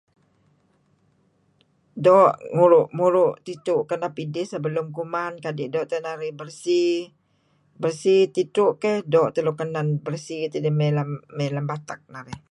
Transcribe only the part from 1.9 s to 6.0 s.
Doo' muru-muru- tidtu' kenep idih sebelum kuman. kadi' doo'